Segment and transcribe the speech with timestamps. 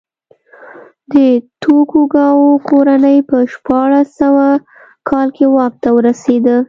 [1.13, 1.15] د
[1.63, 4.45] توکوګاوا کورنۍ په شپاړس سوه
[5.09, 6.57] کال کې واک ته ورسېده.